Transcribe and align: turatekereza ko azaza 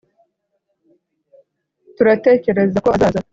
turatekereza 1.95 2.77
ko 2.83 2.89
azaza 2.95 3.19